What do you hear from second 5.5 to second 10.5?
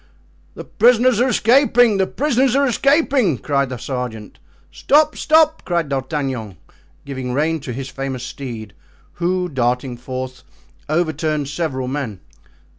cried D'Artagnan, giving rein to his famous steed, who, darting forth,